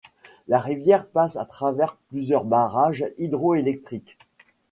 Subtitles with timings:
[0.47, 4.17] La rivière passe à travers plusieurs barrages hydroélectriques.